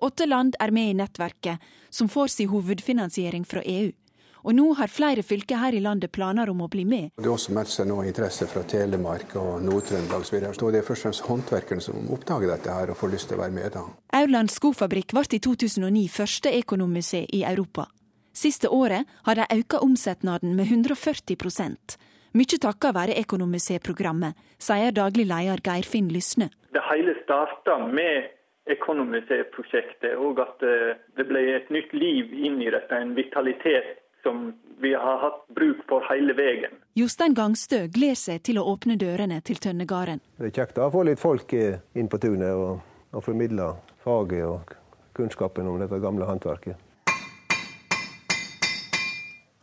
Åtte 0.03 0.25
land 0.27 0.57
er 0.59 0.71
med 0.75 0.89
i 0.91 0.95
nettverket, 0.99 1.61
som 1.89 2.09
får 2.11 2.27
sin 2.33 2.49
hovedfinansiering 2.51 3.45
fra 3.45 3.61
EU. 3.63 3.91
og 4.43 4.53
nå 4.53 4.73
har 4.77 4.91
flere 4.91 5.23
fylker 5.23 5.55
her 5.57 5.73
i 5.73 5.79
landet 5.79 6.11
planer 6.11 6.49
om 6.49 6.59
å 6.61 6.67
bli 6.67 6.83
med. 6.85 7.13
Det 7.17 7.25
er 7.25 7.31
også 7.31 7.53
meldt 7.55 7.71
seg 7.71 7.87
nå 7.87 8.03
interesse 8.03 8.45
fra 8.45 8.61
Telemark 8.63 9.37
og 9.39 9.63
Nord-Trøndelag 9.63 10.21
osv. 10.21 10.35
Det 10.41 10.81
er 10.81 10.85
først 10.85 10.99
og 10.99 11.05
fremst 11.07 11.23
håndverkerne 11.29 11.81
som 11.81 12.11
oppdager 12.11 12.51
dette 12.51 12.75
her 12.75 12.91
og 12.91 12.97
får 12.99 13.13
lyst 13.13 13.29
til 13.31 13.39
å 13.39 13.41
være 13.41 13.55
med. 13.55 13.71
da. 13.71 13.85
Aurland 14.19 14.51
skofabrikk 14.51 15.15
ble 15.15 15.23
i 15.31 15.39
2009 15.39 16.09
første 16.09 16.51
ekonommuseum 16.59 17.31
i 17.31 17.45
Europa. 17.53 17.87
Siste 18.33 18.67
året 18.67 19.07
har 19.23 19.35
de 19.39 19.47
økt 19.61 19.79
omsetnaden 19.79 20.59
med 20.59 20.67
140 20.67 21.39
mye 22.35 22.59
takket 22.61 22.95
være 22.95 23.17
Ekonomuseet-programmet, 23.21 24.35
sier 24.59 24.95
daglig 24.95 25.27
leder 25.29 25.61
Geirfinn 25.63 26.11
Lysne. 26.11 26.49
Det 26.75 26.83
hele 26.89 27.15
starta 27.23 27.77
med 27.87 28.31
Ekonomuseet-prosjektet, 28.75 30.17
og 30.17 30.41
at 30.43 30.63
eh, 30.65 30.97
det 31.17 31.27
ble 31.29 31.43
et 31.53 31.69
nytt 31.73 31.93
liv 31.93 32.33
inn 32.33 32.57
i 32.63 32.71
dette. 32.73 32.97
En 32.97 33.13
vitalitet 33.17 34.01
som 34.25 34.49
vi 34.81 34.93
har 34.97 35.19
hatt 35.21 35.43
bruk 35.55 35.83
for 35.89 36.03
hele 36.09 36.33
veien. 36.35 36.73
Jostein 36.97 37.35
Gangstø 37.37 37.85
gleder 37.93 38.17
seg 38.19 38.41
til 38.47 38.59
å 38.59 38.65
åpne 38.73 38.97
dørene 38.99 39.37
til 39.45 39.61
Tønnegarden. 39.61 40.23
Det 40.39 40.49
er 40.49 40.55
kjekt 40.57 40.81
å 40.81 40.89
få 40.91 41.05
litt 41.07 41.21
folk 41.21 41.53
inn 41.53 42.09
på 42.09 42.19
tunet 42.23 42.57
og, 42.57 42.81
og 43.13 43.23
formidle 43.23 43.75
faget 44.03 44.43
og 44.49 44.75
kunnskapen 45.15 45.69
om 45.69 45.79
dette 45.79 46.01
gamle 46.03 46.27
håndverket. 46.27 46.84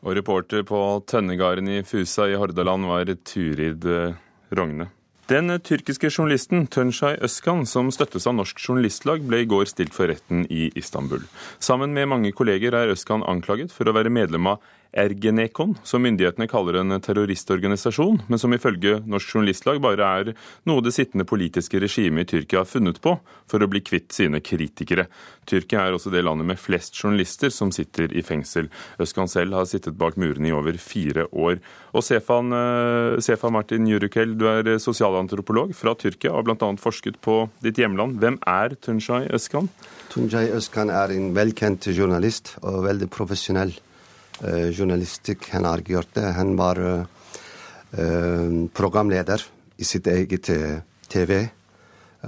Og 0.02 0.16
reporter 0.18 0.64
på 0.66 0.78
Tønnegarden 1.06 1.68
i 1.71 1.82
Fusa 1.87 2.26
i 2.26 2.35
Hordaland 2.38 2.88
var 2.90 3.12
Turid 3.23 3.87
eh, 3.87 4.18
Rogne. 4.50 4.88
Den 5.30 5.54
tyrkiske 5.62 6.11
journalisten 6.11 6.66
Tønshay 6.66 7.14
Øskan, 7.23 7.62
som 7.71 7.92
støttes 7.94 8.26
av 8.26 8.35
Norsk 8.35 8.59
Journalistlag, 8.59 9.23
ble 9.23 9.44
i 9.44 9.47
går 9.49 9.71
stilt 9.71 9.94
for 9.94 10.11
retten 10.11 10.42
i 10.50 10.66
Istanbul. 10.76 11.23
Sammen 11.62 11.94
med 11.94 12.11
mange 12.11 12.32
kolleger 12.35 12.75
er 12.75 12.90
Øskan 12.92 13.23
anklaget 13.23 13.71
for 13.73 13.87
å 13.87 13.94
være 13.94 14.11
medlem 14.11 14.50
av 14.50 14.66
Ergenekon, 14.92 15.78
som 15.88 16.02
myndighetene 16.04 16.44
kaller 16.50 16.76
en 16.82 16.92
terroristorganisasjon, 17.00 18.18
men 18.28 18.40
som 18.40 18.52
ifølge 18.52 18.99
Norsk 19.08 19.34
Journalistlag 19.34 19.80
bare 19.80 20.08
er 20.20 20.32
noe 20.68 20.82
det 20.84 20.92
sittende 20.92 21.25
politiske 21.28 21.80
regimet 21.80 22.26
i 22.26 22.34
Tyrkia 22.34 22.61
har 22.61 22.68
funnet 22.68 23.00
på 23.00 23.14
for 23.49 23.64
å 23.64 23.68
bli 23.72 23.80
kvitt 23.80 24.12
sine 24.12 24.42
kritikere. 24.44 25.06
Tyrkia 25.49 25.87
er 25.87 25.96
også 25.96 26.12
det 26.12 26.20
landet 26.26 26.50
med 26.50 26.61
flest 26.61 26.99
journalister 26.99 27.49
som 27.49 27.72
sitter 27.72 28.12
i 28.12 28.25
fengsel. 28.26 28.68
Øskan 29.00 29.30
selv 29.32 29.56
har 29.56 29.70
sittet 29.70 29.96
bak 29.96 30.18
murene 30.20 30.50
i 30.50 30.56
over 30.56 30.76
fire 30.76 31.25
år. 31.32 31.62
Og 31.96 32.04
Sefan, 32.04 32.52
eh, 32.52 33.20
Sefan 33.25 33.56
Martin 33.56 33.88
Jurukel, 33.88 34.37
du 34.37 34.44
er 34.50 34.76
sosialantropolog 34.76 35.72
fra 35.75 35.94
Tyrkia 35.96 36.34
og 36.37 36.50
bl.a. 36.50 36.68
forsket 36.76 37.16
på 37.25 37.46
ditt 37.64 37.80
hjemland. 37.80 38.20
Hvem 38.20 38.37
er 38.44 38.76
Tunjay 38.76 39.32
Øskan? 39.32 39.72
Tunjay 40.12 40.52
Øskan 40.52 40.92
er 40.92 41.16
en 41.16 41.32
velkjent 41.32 41.88
journalist 41.96 42.58
og 42.61 42.84
veldig 42.84 43.08
profesjonell 43.08 43.72
Eh, 43.72 43.91
journalistikk 44.40 45.50
han 45.52 45.64
har 45.64 45.82
gjort. 45.86 46.14
det. 46.14 46.32
Han 46.38 46.56
var 46.56 46.78
eh, 46.80 48.68
programleder 48.74 49.44
i 49.76 49.84
sitt 49.84 50.06
eget 50.06 50.48
eh, 50.50 50.80
TV 51.08 51.48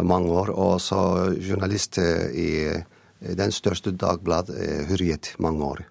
mange 0.02 0.30
år, 0.30 0.50
og 0.50 0.80
så 0.82 1.30
journalist 1.38 1.98
i 1.98 2.66
den 3.22 3.52
største 3.54 3.92
dagbladet, 3.94 4.88
Hurriyet 4.88 5.34
mange 5.38 5.64
år. 5.64 5.84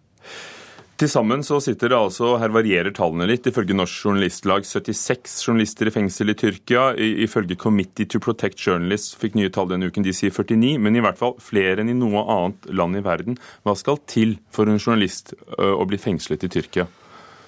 Til 1.04 1.10
sammen 1.12 1.42
så 1.44 1.58
sitter 1.60 1.92
det 1.92 1.98
altså, 2.00 2.38
her 2.40 2.54
varierer 2.56 2.94
tallene 2.96 3.26
litt. 3.28 3.44
Ifølge 3.50 3.76
Norsk 3.76 4.06
Journalistlag 4.06 4.64
76 4.64 5.34
journalister 5.44 5.90
i 5.90 5.92
fengsel 5.92 6.32
i 6.32 6.36
Tyrkia. 6.40 6.86
Ifølge 6.96 7.58
Committee 7.60 8.08
to 8.08 8.22
Protect 8.24 8.56
Journalists 8.64 9.18
fikk 9.20 9.36
nye 9.36 9.52
tall 9.52 9.68
denne 9.68 9.90
uken, 9.92 10.06
de 10.06 10.14
sier 10.16 10.32
49. 10.32 10.78
Men 10.80 10.96
i 10.96 11.02
hvert 11.04 11.20
fall 11.20 11.36
flere 11.44 11.84
enn 11.84 11.92
i 11.92 11.98
noe 11.98 12.24
annet 12.24 12.72
land 12.72 12.96
i 12.96 13.04
verden. 13.04 13.36
Hva 13.68 13.76
skal 13.76 14.00
til 14.08 14.38
for 14.56 14.72
en 14.72 14.80
journalist 14.80 15.34
å 15.60 15.84
bli 15.90 16.00
fengslet 16.00 16.48
i 16.48 16.52
Tyrkia? 16.56 16.88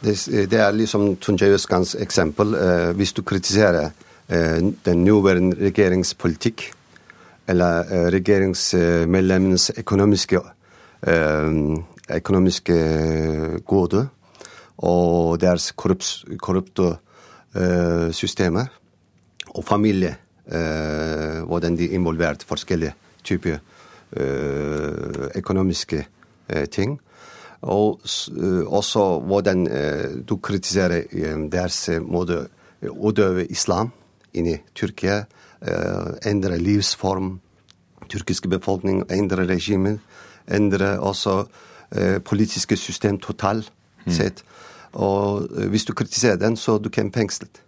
Det, 0.03 0.17
det 0.51 0.59
er 0.59 0.75
liksom 0.75 1.13
Tunjay 1.23 1.55
Øskans 1.55 1.95
eksempel. 2.03 2.59
Hvis 2.99 3.15
du 3.15 3.23
kritiserer 3.23 3.95
den 4.27 5.07
nåværende 5.07 5.61
regjeringspolitikk, 5.63 6.73
eller 7.47 8.11
regjeringsmedlemmenes 8.19 9.71
økonomiske 9.79 10.43
økonomiske 12.11 12.75
gode 13.65 14.07
og 14.77 15.39
deres 15.41 15.71
korrupte 15.71 16.87
uh, 17.55 18.11
systemer. 18.11 18.65
Og 19.55 19.63
familie, 19.63 20.15
uh, 20.47 21.47
hvordan 21.47 21.77
de 21.77 21.89
er 21.89 21.95
involvert 21.95 22.43
forskjellige 22.43 22.93
typer 23.23 23.57
uh, 23.57 25.29
økonomiske 25.35 26.05
ting. 26.71 26.99
Og 27.61 28.01
også 28.67 29.19
hvordan 29.25 29.65
du 30.29 30.35
kritiserer 30.37 31.07
deres 31.49 31.89
måte 32.05 32.43
å 32.85 33.09
utøve 33.09 33.47
islam 33.49 33.89
inni 34.33 34.59
Tyrkia. 34.75 35.23
endre 36.25 36.57
livsform, 36.57 37.39
tyrkiske 38.09 38.47
befolkning, 38.47 39.03
endre 39.09 39.47
regimet. 39.47 39.99
Endre 40.47 40.99
også 40.99 41.39
Eh, 41.39 41.74
politiske 42.25 42.77
system 42.79 43.19
totalt 43.23 43.71
sett. 44.11 44.43
Og 44.95 45.45
eh, 45.51 45.69
hvis 45.71 45.87
du 45.87 45.93
kritiserer 45.97 46.39
den, 46.41 46.57
så 46.59 46.77
du 46.79 46.91
kan 46.93 47.11
fengslet. 47.13 47.61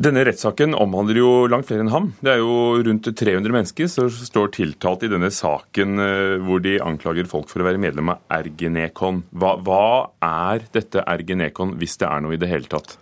Denne 0.00 0.22
rettssaken 0.24 0.72
omhandler 0.78 1.18
jo 1.18 1.30
langt 1.50 1.66
flere 1.68 1.84
enn 1.84 1.92
ham. 1.92 2.06
Det 2.24 2.32
er 2.32 2.38
jo 2.40 2.78
rundt 2.86 3.04
300 3.04 3.52
mennesker 3.52 3.90
som 3.90 4.08
står 4.08 4.52
tiltalt 4.56 5.04
i 5.04 5.10
denne 5.12 5.28
saken 5.34 6.00
eh, 6.00 6.36
hvor 6.46 6.62
de 6.64 6.78
anklager 6.84 7.28
folk 7.28 7.50
for 7.52 7.60
å 7.60 7.68
være 7.68 7.82
medlem 7.82 8.14
av 8.14 8.24
Ergenekon. 8.40 9.24
Hva, 9.36 9.56
hva 9.60 9.84
er 10.24 10.64
dette 10.72 11.04
Ergenekon, 11.04 11.76
hvis 11.80 11.98
det 12.00 12.08
er 12.08 12.24
noe 12.24 12.36
i 12.36 12.40
det 12.40 12.48
hele 12.52 12.70
tatt? 12.70 12.96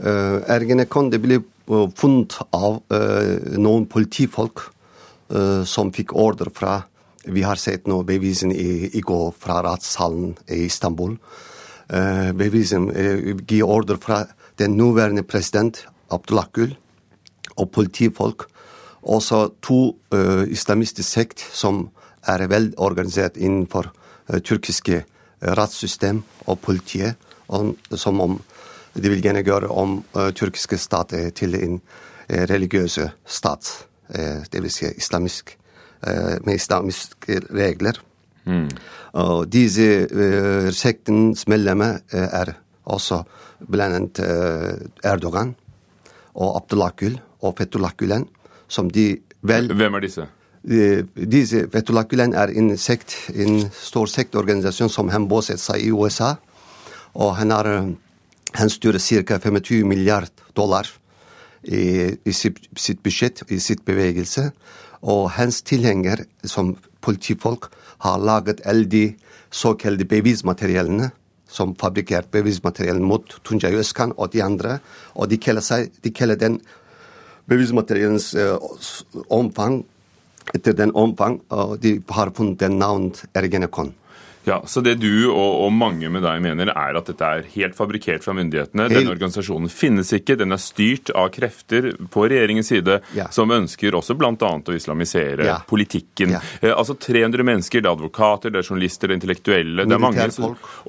Uh, 0.00 0.40
Ergenekon 0.48 1.10
det 1.12 1.18
ble 1.20 1.42
funnet 1.68 2.38
av 2.56 2.78
uh, 2.88 3.56
noen 3.60 3.84
politifolk 3.84 4.62
uh, 5.28 5.60
som 5.68 5.92
fikk 5.92 6.14
ordre 6.16 6.48
fra 6.56 6.78
vi 7.24 7.42
har 7.42 7.56
sett 7.56 7.86
nå 7.86 8.00
bevisene 8.08 8.54
i, 8.54 8.90
i 8.96 9.00
går 9.04 9.32
fra 9.38 9.60
rettssalen 9.64 10.34
i 10.48 10.64
Istanbul. 10.68 11.16
Uh, 11.90 12.30
bevisen 12.36 12.88
uh, 12.94 13.36
gir 13.44 13.66
ordre 13.68 13.98
fra 14.00 14.24
den 14.60 14.76
nåværende 14.78 15.22
president 15.22 15.84
Abdullah 16.10 16.48
Gül 16.54 16.76
og 17.56 17.70
politifolk. 17.70 18.46
Også 19.02 19.48
to 19.62 19.96
uh, 20.14 20.44
islamistiske 20.48 21.10
sekt 21.10 21.44
som 21.52 21.88
er 22.28 22.46
velorganisert 22.48 23.36
innenfor 23.36 23.90
uh, 23.92 24.38
tyrkiske 24.38 25.04
rettssystem 25.40 26.22
og 26.46 26.60
politiet. 26.60 27.16
Og, 27.48 27.74
som 27.96 28.20
om 28.20 28.40
de 28.94 29.08
vil 29.08 29.22
gjerne 29.22 29.42
gjøre 29.42 29.70
om 29.70 30.00
tyrkiske 30.34 30.76
stat 30.78 31.14
til 31.34 31.54
en 31.56 31.78
religiøs 32.28 32.98
stat. 33.26 33.70
Dvs. 34.52 34.74
Si 34.74 34.90
islamisk 34.98 35.54
Eh, 35.54 35.59
med 36.00 36.54
islamiske 36.54 37.40
regler. 37.52 37.98
Mm. 38.48 38.68
Og 39.20 39.46
disse 39.52 39.86
uh, 40.06 40.70
sektens 40.74 41.46
medlemmer 41.50 42.00
uh, 42.14 42.26
er 42.40 42.54
også 42.90 43.22
blant 43.70 44.20
uh, 44.22 44.76
Erdogan 45.04 45.54
og 46.34 46.56
Abdullah 46.56 46.92
Gül 46.96 47.18
og 47.40 47.56
Fethullah 47.58 47.92
Gülen, 47.96 48.26
som 48.68 48.90
de 48.90 49.18
vel 49.42 49.72
Hvem 49.74 49.94
er 49.94 50.04
disse? 50.04 50.26
Disse 50.62 51.64
Fethullah 51.72 52.04
Gülen 52.04 52.34
er 52.36 52.52
en 52.52 52.76
sekt, 52.78 53.16
en 53.34 53.64
stor 53.72 54.06
sektorganisasjon 54.06 54.92
som 54.92 55.08
han 55.08 55.28
bosetter 55.28 55.62
seg 55.62 55.86
i 55.86 55.90
USA. 55.90 56.34
Og 57.14 57.34
han, 57.36 57.50
har, 57.50 57.66
han 58.54 58.70
styrer 58.70 59.00
ca. 59.00 59.38
25 59.40 59.88
milliard 59.88 60.30
dollar 60.56 60.86
i, 61.64 62.12
i 62.24 62.32
sitt, 62.32 62.60
sitt 62.76 63.02
budsjett, 63.02 63.42
i 63.50 63.58
sitt 63.58 63.82
bevegelse. 63.84 64.50
Og 65.02 65.30
hans 65.36 65.62
tilhenger, 65.62 66.24
som 66.44 66.74
politifolk, 67.00 67.70
har 68.04 68.18
laget 68.18 68.60
alle 68.64 68.84
de 68.84 69.04
såkalte 69.50 70.04
bevismateriellene 70.04 71.10
som 71.50 71.74
fabrikkert 71.74 72.30
bevismateriell 72.30 73.00
mot 73.02 73.40
Tunjay 73.44 73.74
Øskan 73.80 74.12
og 74.16 74.32
de 74.32 74.42
andre. 74.44 74.78
Og 75.14 75.30
de 75.30 75.38
kaller, 75.40 75.64
seg, 75.64 75.90
de 76.04 76.12
kaller 76.14 76.38
den 76.38 76.60
bevismateriellens 77.50 78.30
uh, 78.38 78.60
omfang 79.30 79.82
etter 80.54 80.74
den 80.74 80.90
omfang, 80.98 81.40
og 81.50 81.76
de 81.82 81.98
har 82.10 82.32
funnet 82.34 82.60
den 82.62 82.78
navnet 82.80 83.22
Ergenekon. 83.34 83.92
Ja, 84.44 84.62
Så 84.66 84.80
det 84.80 84.94
du 85.00 85.28
og, 85.30 85.66
og, 85.66 85.72
mange 85.72 86.08
med 86.12 86.24
deg 86.24 86.40
mener, 86.44 86.70
er 86.72 86.96
at 86.96 87.08
dette 87.10 87.26
er 87.26 87.46
helt 87.54 87.76
fabrikkert 87.76 88.24
fra 88.24 88.34
myndighetene? 88.36 88.86
Helt. 88.86 88.96
Denne 88.96 89.12
organisasjonen 89.12 89.68
finnes 89.72 90.12
ikke, 90.16 90.36
den 90.40 90.54
er 90.54 90.60
styrt 90.62 91.12
av 91.12 91.28
krefter 91.34 91.90
på 92.12 92.24
regjeringens 92.30 92.70
side 92.72 93.00
ja. 93.16 93.28
som 93.34 93.52
ønsker 93.52 93.96
også 93.96 94.16
bl.a. 94.18 94.32
å 94.32 94.76
islamisere 94.76 95.48
ja. 95.48 95.58
politikken. 95.68 96.36
Ja. 96.36 96.42
Eh, 96.62 96.72
altså 96.72 96.96
300 96.96 97.44
mennesker, 97.46 97.82
det 97.82 97.90
er 97.90 97.98
advokater, 97.98 98.54
det 98.54 98.62
er 98.62 98.70
journalister, 98.70 99.08
det 99.08 99.16
er 99.16 99.20
intellektuelle 99.20 99.86
det 99.88 99.96
er 99.96 100.02
mange, 100.02 100.28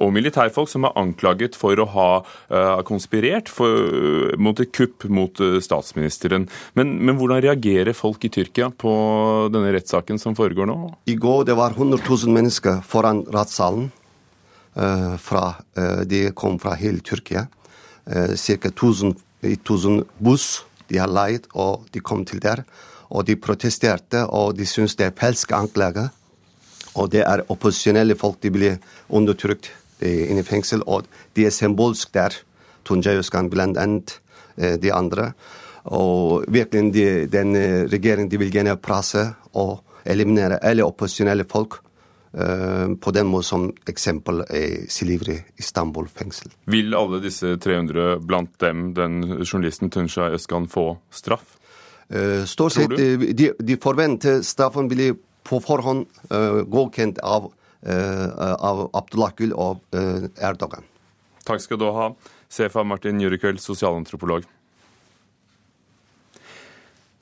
Og 0.00 0.12
militærfolk 0.14 0.70
som 0.72 0.88
er 0.88 0.96
anklaget 0.98 1.58
for 1.58 1.78
å 1.78 1.88
ha 1.92 2.08
uh, 2.22 2.80
konspirert 2.88 3.50
for, 3.52 3.68
uh, 3.92 4.32
mot 4.40 4.58
et 4.62 4.72
kupp 4.72 5.06
mot 5.12 5.42
uh, 5.42 5.58
statsministeren. 5.62 6.48
Men, 6.78 6.94
men, 7.02 7.16
hvordan 7.20 7.42
reagerer 7.44 7.92
folk 7.96 8.24
i 8.24 8.32
Tyrkia 8.32 8.70
på 8.72 8.92
denne 9.52 9.72
rettssaken 9.76 10.20
som 10.22 10.36
foregår 10.38 10.68
nå? 10.70 10.78
I 11.12 11.18
går 11.20 11.46
det 11.48 11.56
var 11.58 11.76
100 11.76 12.00
000 12.00 12.32
mennesker 12.32 12.80
foran 12.88 13.24
rettssalen. 13.42 13.90
fra, 15.18 15.54
de 16.08 16.30
kom 16.32 16.58
fra 16.58 16.74
hele 16.80 17.00
Tyrkia. 17.04 17.46
Ca. 18.08 18.68
1000, 18.68 19.14
1000 19.42 20.04
buss 20.18 20.64
de 20.88 20.98
har 20.98 21.08
leid, 21.08 21.46
og 21.54 21.86
de 21.92 22.00
kom 22.00 22.24
til 22.24 22.40
der. 22.42 22.64
Og 23.10 23.26
de 23.26 23.36
protesterte, 23.36 24.26
og 24.26 24.56
de 24.56 24.66
syns 24.66 24.96
det 24.96 25.06
er 25.06 25.16
falske 25.16 25.54
anklager. 25.54 26.08
Og 26.94 27.12
det 27.12 27.22
er 27.24 27.44
opposisjonelle 27.48 28.16
folk 28.16 28.40
de 28.42 28.50
blir 28.50 28.78
undertrykt 29.08 29.70
inne 30.02 30.42
i 30.42 30.46
fengsel, 30.46 30.82
og 30.86 31.06
de 31.36 31.46
er 31.46 31.54
symbolsk 31.54 32.12
der. 32.14 32.34
Tunjayuskan 32.84 33.50
blant 33.50 33.78
annet 33.78 34.18
de 34.56 34.92
andre. 34.92 35.32
Og 35.84 36.44
virkelig 36.48 36.94
de, 36.94 37.06
den 37.30 37.54
regjeringen 37.92 38.30
de 38.30 38.40
vil 38.40 38.50
gjerne 38.52 38.76
presse 38.76 39.28
og 39.54 39.80
eliminere 40.04 40.58
alle 40.64 40.84
opposisjonelle 40.84 41.46
folk. 41.48 41.78
Uh, 42.32 42.94
på 42.96 43.12
den 43.12 43.26
måten 43.28 43.44
som 43.44 43.64
eksempel 43.90 44.40
er 44.48 44.86
Silivri 44.88 45.34
Istanbul 45.60 46.06
fengsel. 46.08 46.48
Vil 46.72 46.94
alle 46.96 47.18
disse 47.20 47.58
300, 47.60 48.22
blant 48.24 48.54
dem 48.62 48.94
den 48.96 49.18
journalisten 49.44 49.92
Tunsha 49.92 50.30
Øskan, 50.32 50.64
få 50.64 50.94
straff? 51.12 51.58
Uh, 52.08 52.46
Stort 52.48 52.72
sett, 52.72 52.96
de, 52.96 53.50
de, 53.52 53.76
forventer 53.76 54.40
straffen 54.48 54.88
blir 54.88 55.18
på 55.44 55.58
forhånd 55.60 56.06
godkjent 56.70 57.18
av, 57.26 57.48
av 57.82 58.82
Abdullah 58.94 59.32
Gül 59.36 59.50
og 59.58 59.80
Erdogan. 59.90 60.86
Takk 61.42 61.64
skal 61.64 61.80
du 61.82 61.88
ha, 61.90 62.12
Sefa 62.46 62.84
Martin 62.86 63.18
Jurekveld, 63.20 63.58
sosialantropolog. 63.60 64.46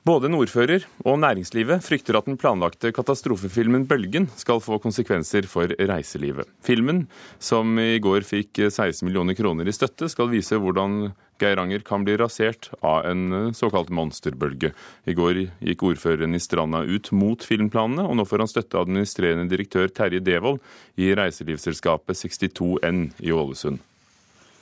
Både 0.01 0.25
en 0.25 0.33
ordfører 0.33 0.81
og 1.05 1.19
næringslivet 1.21 1.83
frykter 1.85 2.17
at 2.17 2.25
den 2.25 2.37
planlagte 2.41 2.89
katastrofefilmen 2.89 3.83
'Bølgen' 3.85 4.31
skal 4.33 4.57
få 4.57 4.79
konsekvenser 4.81 5.45
for 5.45 5.69
reiselivet. 5.77 6.49
Filmen, 6.65 7.03
som 7.37 7.77
i 7.77 7.99
går 8.01 8.25
fikk 8.25 8.63
16 8.65 9.05
millioner 9.05 9.37
kroner 9.37 9.69
i 9.69 9.75
støtte, 9.77 10.09
skal 10.09 10.31
vise 10.31 10.57
hvordan 10.57 11.13
Geiranger 11.37 11.85
kan 11.85 12.01
bli 12.01 12.17
rasert 12.17 12.71
av 12.81 13.05
en 13.11 13.53
såkalt 13.53 13.93
monsterbølge. 13.93 14.73
I 15.05 15.13
går 15.13 15.43
gikk 15.61 15.85
ordføreren 15.91 16.33
i 16.33 16.41
Stranda 16.41 16.81
ut 16.81 17.11
mot 17.13 17.37
filmplanene, 17.37 18.01
og 18.01 18.17
nå 18.17 18.25
får 18.25 18.41
han 18.41 18.49
støtte 18.49 18.81
av 18.81 18.89
administrerende 18.89 19.53
direktør 19.53 19.93
Terje 19.93 20.19
Devold 20.19 20.61
i 20.97 21.13
reiselivsselskapet 21.13 22.17
62N 22.17 23.11
i 23.21 23.29
Ålesund. 23.29 23.77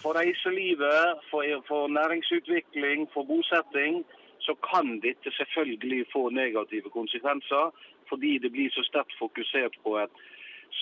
For 0.01 0.15
reiselivet, 0.15 1.19
for, 1.31 1.43
for 1.67 1.87
næringsutvikling, 1.99 3.09
for 3.13 3.23
bosetting 3.31 4.03
så 4.39 4.53
kan 4.69 4.99
dette 5.03 5.29
selvfølgelig 5.39 6.05
få 6.13 6.29
negative 6.29 6.89
konsekvenser, 6.89 7.65
fordi 8.09 8.37
det 8.43 8.51
blir 8.51 8.69
så 8.71 8.83
sterkt 8.89 9.13
fokusert 9.19 9.75
på 9.83 9.97
et 10.03 10.13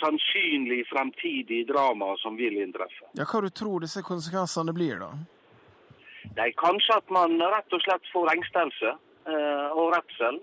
sannsynlig 0.01 0.85
fremtidig 0.93 1.67
drama 1.73 2.13
som 2.17 2.37
vil 2.37 2.61
inntreffe. 2.61 3.03
Ja, 3.17 3.25
Hva 3.31 3.41
du 3.41 3.49
tror 3.49 3.83
disse 3.85 4.03
konsekvensene 4.11 4.73
blir, 4.79 5.01
da? 5.01 5.11
Er 6.37 6.53
kanskje 6.59 6.99
at 7.01 7.09
man 7.17 7.39
rett 7.41 7.73
og 7.73 7.81
slett 7.81 8.13
får 8.13 8.31
engstelse 8.35 8.93
eh, 8.93 9.67
og 9.73 9.93
redsel. 9.95 10.39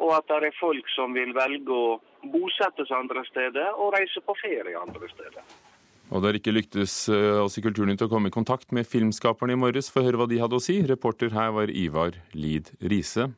Og 0.00 0.14
at 0.16 0.28
det 0.28 0.48
er 0.48 0.60
folk 0.60 0.86
som 0.94 1.12
vil 1.12 1.34
velge 1.36 1.76
å 1.76 1.98
bosette 2.32 2.86
seg 2.88 2.96
andre 2.96 3.24
steder 3.28 3.76
og 3.76 3.92
reise 3.96 4.22
på 4.24 4.36
ferie 4.40 4.78
andre 4.80 5.08
steder. 5.12 5.44
Og 6.10 6.20
det 6.20 6.28
har 6.28 6.38
ikke 6.40 6.54
lyktes 6.54 6.94
eh, 7.12 7.38
oss 7.38 7.58
i 7.58 7.62
Kulturnytt 7.64 8.02
å 8.02 8.10
komme 8.10 8.30
i 8.30 8.34
kontakt 8.34 8.74
med 8.74 8.88
filmskaperne 8.88 9.54
i 9.54 9.60
morges 9.60 9.90
for 9.92 10.02
å 10.02 10.08
høre 10.08 10.22
hva 10.22 10.30
de 10.30 10.40
hadde 10.42 10.58
å 10.58 10.62
si. 10.62 10.80
Reporter 10.86 11.30
her 11.36 11.54
var 11.54 11.70
Ivar 11.70 12.18
Lid 12.34 12.72
Riise. 12.82 13.30